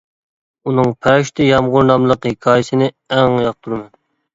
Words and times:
ئۇنىڭ 0.71 0.93
‹پەرىشتە 1.07 1.47
يامغۇر› 1.51 1.87
ناملىق 1.93 2.29
ھېكايىسىنى 2.33 2.93
ئەڭ 3.19 3.41
ياقتۇرىمەن. 3.49 3.99